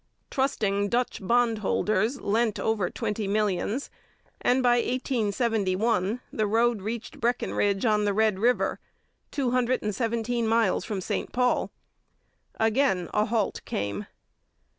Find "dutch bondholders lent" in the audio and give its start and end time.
0.89-2.59